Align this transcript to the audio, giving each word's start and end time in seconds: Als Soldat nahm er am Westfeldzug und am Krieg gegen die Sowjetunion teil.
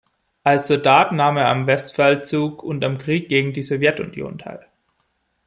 Als 0.43 0.65
Soldat 0.67 1.11
nahm 1.11 1.37
er 1.37 1.47
am 1.49 1.67
Westfeldzug 1.67 2.63
und 2.63 2.83
am 2.83 2.97
Krieg 2.97 3.29
gegen 3.29 3.53
die 3.53 3.61
Sowjetunion 3.61 4.39
teil. 4.39 4.65